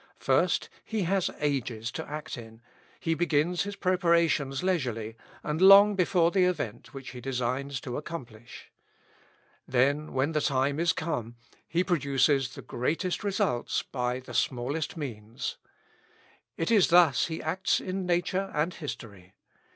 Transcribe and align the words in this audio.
First, 0.17 0.63
as 0.63 0.81
He 0.83 1.01
has 1.03 1.29
ages 1.39 1.91
to 1.91 2.09
act 2.09 2.35
in, 2.35 2.63
he 2.99 3.13
begins 3.13 3.61
his 3.65 3.75
preparations 3.75 4.63
leisurely, 4.63 5.15
and 5.43 5.61
long 5.61 5.93
before 5.93 6.31
the 6.31 6.45
event 6.45 6.91
which 6.91 7.09
He 7.11 7.21
designs 7.21 7.79
to 7.81 7.97
accomplish. 7.97 8.71
Then, 9.67 10.11
when 10.13 10.31
the 10.31 10.41
time 10.41 10.79
is 10.79 10.91
come, 10.91 11.35
he 11.67 11.83
produces 11.83 12.55
the 12.55 12.63
greatest 12.63 13.23
results 13.23 13.83
by 13.83 14.19
the 14.19 14.33
smallest 14.33 14.97
means. 14.97 15.57
It 16.57 16.71
is 16.71 16.87
thus 16.87 17.27
he 17.27 17.39
acts 17.39 17.79
in 17.79 18.03
nature 18.07 18.51
and 18.55 18.73
in 18.73 18.79
history. 18.79 19.35